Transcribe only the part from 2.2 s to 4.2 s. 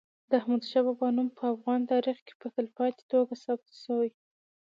کي په تلپاتې توګه ثبت سوی.